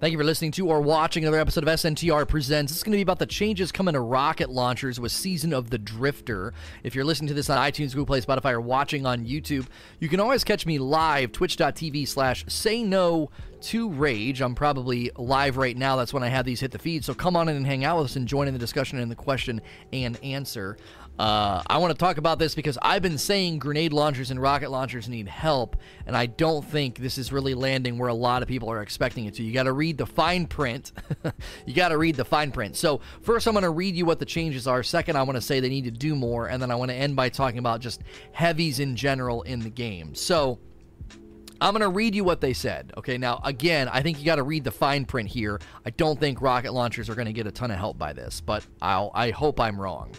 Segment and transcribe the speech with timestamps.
[0.00, 2.70] Thank you for listening to or watching another episode of SNTR Presents.
[2.70, 5.78] It's going to be about the changes coming to rocket launchers with Season of the
[5.78, 6.54] Drifter.
[6.84, 9.66] If you're listening to this on iTunes, Google Play, Spotify, or watching on YouTube,
[9.98, 13.30] you can always catch me live, twitch.tv slash say no
[13.62, 14.40] to rage.
[14.40, 15.96] I'm probably live right now.
[15.96, 17.04] That's when I have these hit the feed.
[17.04, 19.10] So come on in and hang out with us and join in the discussion and
[19.10, 19.60] the question
[19.92, 20.76] and answer.
[21.18, 24.70] Uh, I want to talk about this because I've been saying grenade launchers and rocket
[24.70, 28.48] launchers need help, and I don't think this is really landing where a lot of
[28.48, 29.42] people are expecting it to.
[29.42, 30.92] You got to read the fine print.
[31.66, 32.76] you got to read the fine print.
[32.76, 34.84] So, first, I'm going to read you what the changes are.
[34.84, 36.96] Second, I want to say they need to do more, and then I want to
[36.96, 38.00] end by talking about just
[38.30, 40.14] heavies in general in the game.
[40.14, 40.60] So,
[41.60, 42.92] I'm going to read you what they said.
[42.96, 45.60] Okay, now, again, I think you got to read the fine print here.
[45.84, 48.40] I don't think rocket launchers are going to get a ton of help by this,
[48.40, 50.14] but I'll, I hope I'm wrong.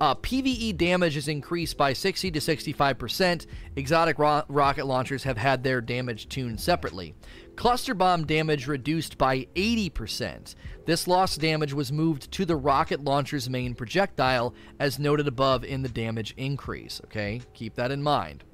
[0.00, 3.46] Uh, PVE damage is increased by 60 to 65%.
[3.76, 7.14] Exotic ro- rocket launchers have had their damage tuned separately.
[7.56, 10.56] Cluster bomb damage reduced by 80%.
[10.84, 15.82] This lost damage was moved to the rocket launcher's main projectile, as noted above in
[15.82, 17.00] the damage increase.
[17.04, 18.44] Okay, keep that in mind.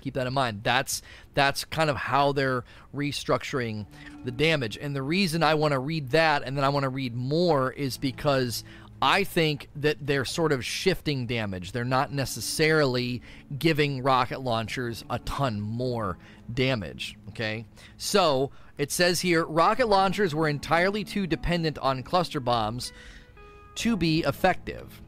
[0.00, 0.62] Keep that in mind.
[0.62, 1.02] That's
[1.34, 3.86] that's kind of how they're restructuring
[4.24, 4.78] the damage.
[4.80, 7.72] And the reason I want to read that and then I want to read more
[7.72, 8.64] is because
[9.02, 11.72] I think that they're sort of shifting damage.
[11.72, 13.22] They're not necessarily
[13.58, 16.18] giving rocket launchers a ton more
[16.52, 17.16] damage.
[17.30, 17.64] Okay.
[17.96, 22.92] So it says here rocket launchers were entirely too dependent on cluster bombs
[23.76, 25.00] to be effective.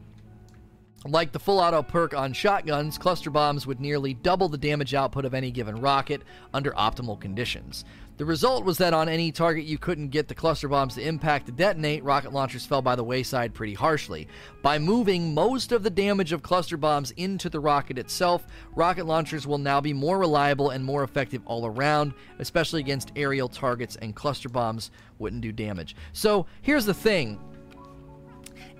[1.05, 5.25] Like the full auto perk on shotguns, cluster bombs would nearly double the damage output
[5.25, 6.21] of any given rocket
[6.53, 7.83] under optimal conditions.
[8.15, 11.47] The result was that on any target you couldn't get the cluster bombs to impact
[11.47, 14.29] to detonate, rocket launchers fell by the wayside pretty harshly.
[14.61, 18.45] By moving most of the damage of cluster bombs into the rocket itself,
[18.75, 23.49] rocket launchers will now be more reliable and more effective all around, especially against aerial
[23.49, 25.95] targets, and cluster bombs wouldn't do damage.
[26.13, 27.41] So here's the thing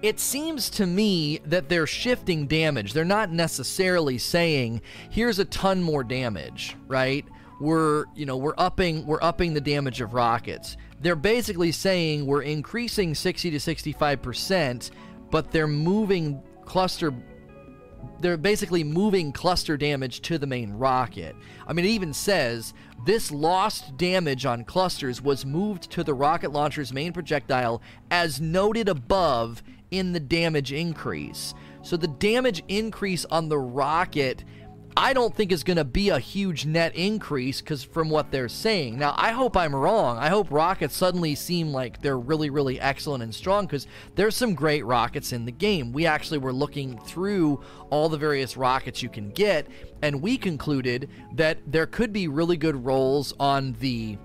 [0.04, 2.94] it seems to me that they're shifting damage.
[2.94, 7.26] They're not necessarily saying, here's a ton more damage, right?
[7.64, 10.78] we're you know we're upping we're upping the damage of rockets.
[11.00, 14.92] They're basically saying we're increasing 60 to 65 percent,
[15.32, 17.14] but they're moving cluster.
[18.20, 21.36] They're basically moving cluster damage to the main rocket.
[21.66, 22.74] I mean, it even says
[23.06, 27.82] this lost damage on clusters was moved to the rocket launcher's main projectile
[28.12, 29.64] as noted above
[29.94, 31.54] in the damage increase.
[31.84, 34.44] So the damage increase on the rocket
[34.96, 38.50] I don't think is going to be a huge net increase because from what they're
[38.50, 39.00] saying.
[39.00, 40.20] Now, I hope I'm wrong.
[40.20, 44.54] I hope rockets suddenly seem like they're really, really excellent and strong because there's some
[44.54, 45.94] great rockets in the game.
[45.94, 49.68] We actually were looking through all the various rockets you can get,
[50.04, 54.18] and we concluded that there could be really good rolls on the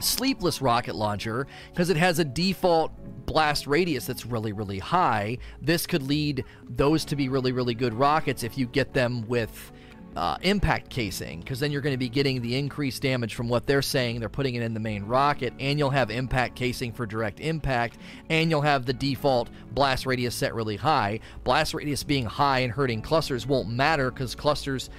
[0.00, 2.92] sleepless rocket launcher because it has a default
[3.28, 7.94] blast radius that's really really high this could lead those to be really really good
[7.94, 9.70] rockets if you get them with
[10.16, 13.66] uh, impact casing because then you're going to be getting the increased damage from what
[13.66, 14.18] they're saying.
[14.18, 17.98] They're putting it in the main rocket, and you'll have impact casing for direct impact,
[18.28, 21.20] and you'll have the default blast radius set really high.
[21.44, 24.90] Blast radius being high and hurting clusters won't matter because clusters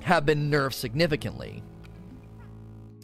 [0.00, 1.62] have been nerfed significantly.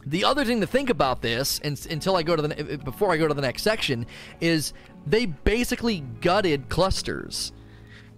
[0.06, 2.76] The other thing to think about this, and, until I go to the uh, uh,
[2.78, 4.06] before I go to the next section,
[4.40, 4.72] is
[5.06, 7.52] they basically gutted clusters.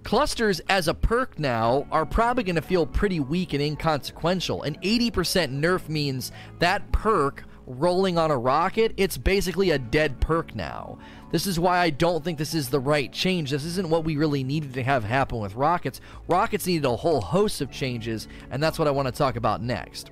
[0.02, 4.62] Clusters as a perk now are probably going to feel pretty weak and inconsequential.
[4.62, 10.54] An 80% nerf means that perk rolling on a rocket, it's basically a dead perk
[10.54, 10.98] now.
[11.30, 13.50] This is why I don't think this is the right change.
[13.50, 16.00] This isn't what we really needed to have happen with rockets.
[16.28, 19.62] Rockets needed a whole host of changes, and that's what I want to talk about
[19.62, 20.10] next.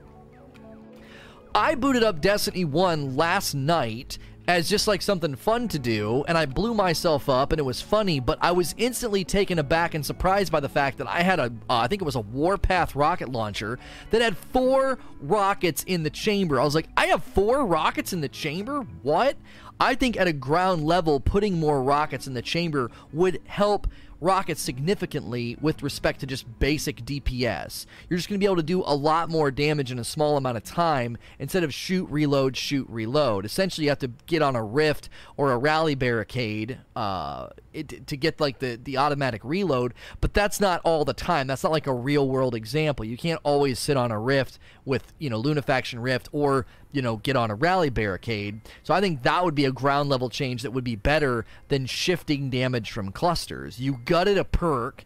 [1.54, 4.16] I booted up Destiny 1 last night
[4.48, 7.80] as just like something fun to do, and I blew myself up, and it was
[7.80, 8.20] funny.
[8.20, 11.44] But I was instantly taken aback and surprised by the fact that I had a,
[11.44, 13.78] uh, I think it was a Warpath rocket launcher
[14.10, 16.58] that had four rockets in the chamber.
[16.58, 18.80] I was like, I have four rockets in the chamber?
[19.02, 19.36] What?
[19.78, 23.86] I think at a ground level, putting more rockets in the chamber would help
[24.22, 27.86] rockets significantly with respect to just basic DPS.
[28.08, 30.36] You're just going to be able to do a lot more damage in a small
[30.36, 33.44] amount of time instead of shoot, reload, shoot, reload.
[33.44, 38.16] Essentially, you have to get on a rift or a rally barricade uh, it, to
[38.16, 41.48] get like the, the automatic reload, but that's not all the time.
[41.48, 43.04] That's not like a real world example.
[43.04, 47.16] You can't always sit on a rift with, you know, Lunafaction Rift or you know,
[47.16, 48.60] get on a rally barricade.
[48.82, 51.86] So I think that would be a ground level change that would be better than
[51.86, 53.80] shifting damage from clusters.
[53.80, 55.04] You gutted a perk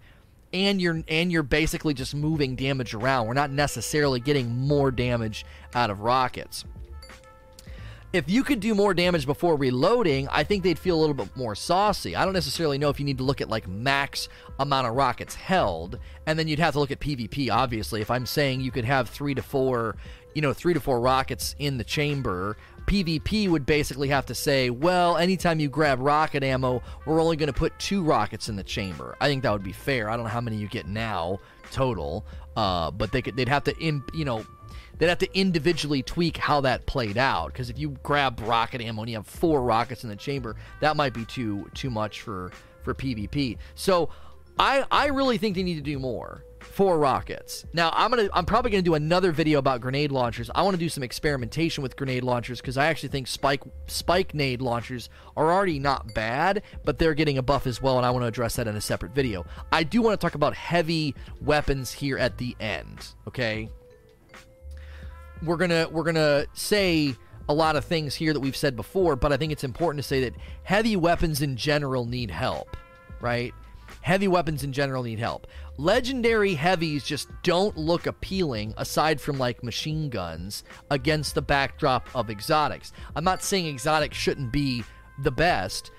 [0.53, 3.27] and you're and you're basically just moving damage around.
[3.27, 5.45] We're not necessarily getting more damage
[5.75, 6.65] out of rockets.
[8.13, 11.37] if you could do more damage before reloading, I think they'd feel a little bit
[11.37, 12.17] more saucy.
[12.17, 14.29] I don't necessarily know if you need to look at like max
[14.59, 18.01] amount of rockets held, and then you'd have to look at PvP, obviously.
[18.01, 19.97] If I'm saying you could have three to four,
[20.37, 24.69] you know, three to four rockets in the chamber, PvP would basically have to say,
[24.69, 28.63] well, anytime you grab rocket ammo, we're only going to put two rockets in the
[28.63, 29.17] chamber.
[29.19, 30.11] I think that would be fair.
[30.11, 31.41] I don't know how many you get now
[31.73, 34.45] total, uh, but they could, they'd have to, in, you know,
[34.99, 37.47] they'd have to individually tweak how that played out.
[37.47, 40.99] Because if you grab rocket ammo and you have four rockets in the chamber, that
[40.99, 42.53] might be too too much for
[42.83, 43.57] for PvP.
[43.75, 44.11] So
[44.59, 47.65] I I really think they need to do more for rockets.
[47.73, 50.51] Now I'm gonna I'm probably gonna do another video about grenade launchers.
[50.55, 54.35] I want to do some experimentation with grenade launchers because I actually think spike spike
[54.35, 58.11] nade launchers are already not bad, but they're getting a buff as well, and I
[58.11, 59.45] want to address that in a separate video.
[59.73, 63.15] I do want to talk about heavy weapons here at the end.
[63.29, 63.69] Okay,
[65.43, 67.15] we're gonna we're gonna say
[67.49, 70.09] a lot of things here that we've said before, but I think it's important to
[70.09, 72.77] say that heavy weapons in general need help,
[73.21, 73.55] right?
[74.07, 75.49] Heavy weapons in general need help.
[75.79, 80.63] Legendary heavies just don't look appealing aside from like machine guns
[80.93, 82.93] against the backdrop of exotics.
[83.17, 84.85] I'm not saying exotics shouldn't be
[85.25, 85.91] the best,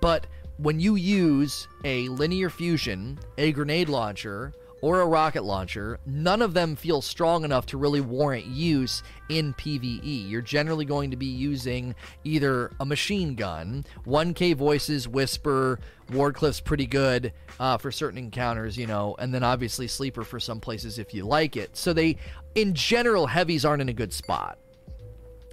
[0.00, 0.28] but
[0.58, 6.54] when you use a linear fusion, a grenade launcher, or a rocket launcher, none of
[6.54, 10.28] them feel strong enough to really warrant use in PvE.
[10.28, 11.94] You're generally going to be using
[12.24, 15.80] either a machine gun, 1K voices, Whisper,
[16.10, 20.60] Wardcliff's pretty good uh, for certain encounters, you know, and then obviously Sleeper for some
[20.60, 21.76] places if you like it.
[21.76, 22.16] So they,
[22.54, 24.58] in general, heavies aren't in a good spot.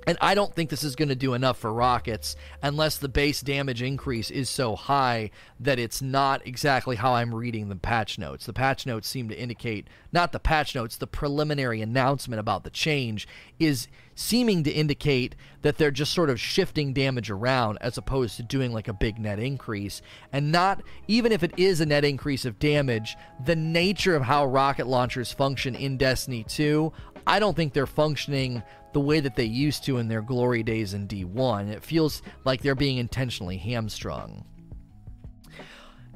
[0.06, 3.42] And I don't think this is going to do enough for rockets unless the base
[3.42, 8.46] damage increase is so high that it's not exactly how I'm reading the patch notes.
[8.46, 12.70] The patch notes seem to indicate, not the patch notes, the preliminary announcement about the
[12.70, 13.28] change
[13.60, 18.44] is seeming to indicate that they're just sort of shifting damage around as opposed to
[18.44, 20.02] doing like a big net increase.
[20.32, 24.46] And not, even if it is a net increase of damage, the nature of how
[24.46, 26.92] rocket launchers function in Destiny 2,
[27.26, 30.94] I don't think they're functioning the way that they used to in their glory days
[30.94, 31.70] in D1.
[31.70, 34.46] It feels like they're being intentionally hamstrung.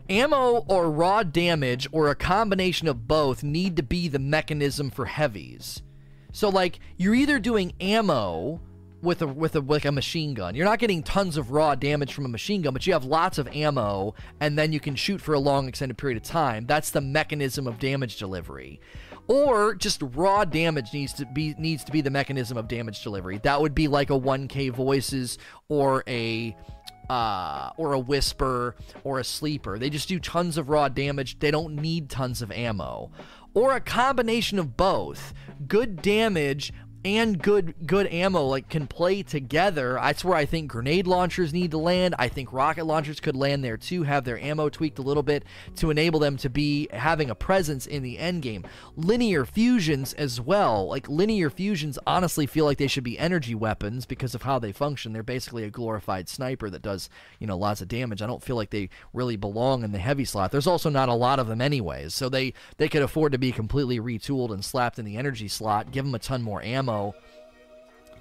[0.10, 5.06] Ammo or raw damage or a combination of both need to be the mechanism for
[5.06, 5.82] heavies.
[6.32, 8.62] So like you're either doing ammo
[9.02, 10.56] with a with a like a machine gun.
[10.56, 13.38] You're not getting tons of raw damage from a machine gun, but you have lots
[13.38, 16.66] of ammo and then you can shoot for a long extended period of time.
[16.66, 18.80] That's the mechanism of damage delivery
[19.28, 23.40] or just raw damage needs to be needs to be the mechanism of damage delivery.
[23.44, 25.38] That would be like a 1K voices
[25.70, 26.56] or a
[27.10, 29.80] uh, or a whisper or a sleeper.
[29.80, 31.40] They just do tons of raw damage.
[31.40, 33.12] They don't need tons of ammo.
[33.54, 35.34] Or a combination of both.
[35.68, 36.74] Good damage
[37.08, 39.94] and good good ammo like can play together.
[39.94, 42.16] That's where I think grenade launchers need to land.
[42.20, 45.46] I think rocket launchers could land there too, have their ammo tweaked a little bit
[45.78, 48.66] to enable them to be having a presence in the end game.
[48.98, 50.88] Linear fusions as well.
[50.88, 54.74] Like linear fusions honestly feel like they should be energy weapons because of how they
[54.74, 55.14] function.
[55.14, 58.22] They're basically a glorified sniper that does, you know, lots of damage.
[58.22, 60.52] I don't feel like they really belong in the heavy slot.
[60.52, 62.14] There's also not a lot of them anyways.
[62.14, 65.92] So they they could afford to be completely retooled and slapped in the energy slot,
[65.92, 66.97] give them a ton more ammo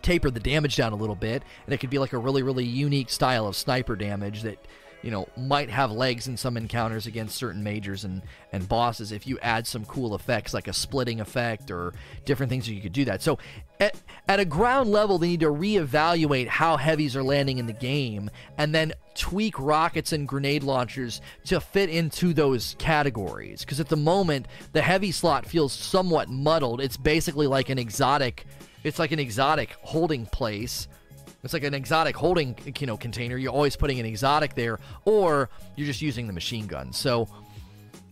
[0.02, 2.64] taper the damage down a little bit, and it could be like a really, really
[2.64, 4.58] unique style of sniper damage that
[5.06, 9.24] you know might have legs in some encounters against certain majors and and bosses if
[9.24, 11.94] you add some cool effects like a splitting effect or
[12.24, 13.22] different things you could do that.
[13.22, 13.38] So
[13.78, 13.94] at,
[14.26, 18.28] at a ground level they need to reevaluate how heavies are landing in the game
[18.58, 23.60] and then tweak rockets and grenade launchers to fit into those categories.
[23.60, 26.80] Because at the moment the heavy slot feels somewhat muddled.
[26.80, 28.44] It's basically like an exotic
[28.82, 30.88] it's like an exotic holding place.
[31.46, 33.38] It's like an exotic holding, you know, container.
[33.38, 36.92] You're always putting an exotic there, or you're just using the machine gun.
[36.92, 37.28] So,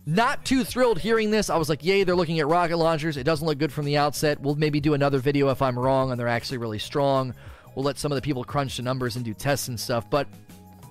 [0.05, 1.49] not too thrilled hearing this.
[1.49, 3.17] I was like, yay, they're looking at rocket launchers.
[3.17, 4.39] It doesn't look good from the outset.
[4.39, 7.33] We'll maybe do another video if I'm wrong and they're actually really strong.
[7.75, 10.09] We'll let some of the people crunch the numbers and do tests and stuff.
[10.09, 10.27] But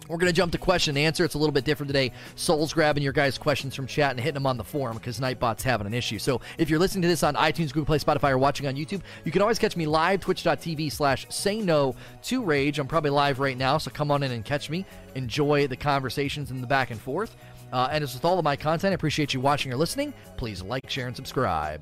[0.09, 1.25] we're going to jump to question and answer.
[1.25, 2.13] It's a little bit different today.
[2.37, 5.63] Soul's grabbing your guys' questions from chat and hitting them on the forum because Nightbot's
[5.63, 6.19] having an issue.
[6.19, 9.03] So if you're listening to this on iTunes, Google Play, Spotify, or watching on YouTube,
[9.25, 11.95] you can always catch me live, twitch.tv slash say no
[12.25, 12.79] to rage.
[12.79, 14.85] I'm probably live right now, so come on in and catch me.
[15.15, 17.37] Enjoy the conversations and the back and forth.
[17.73, 20.15] Uh, and as with all of my content, I appreciate you watching or listening.
[20.37, 21.81] Please like, share, and subscribe.